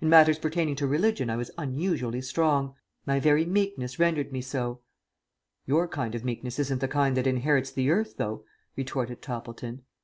In 0.00 0.08
matters 0.08 0.38
pertaining 0.38 0.76
to 0.76 0.86
religion 0.86 1.28
I 1.28 1.34
was 1.36 1.50
unusually 1.58 2.20
strong. 2.22 2.76
My 3.06 3.18
very 3.18 3.44
meekness 3.44 3.98
rendered 3.98 4.30
me 4.30 4.40
so." 4.40 4.82
"Your 5.66 5.88
kind 5.88 6.14
of 6.14 6.24
meekness 6.24 6.60
isn't 6.60 6.80
the 6.80 6.86
kind 6.86 7.16
that 7.16 7.26
inherits 7.26 7.72
the 7.72 7.90
earth, 7.90 8.16
though," 8.16 8.44
retorted 8.76 9.20
Toppleton. 9.20 9.82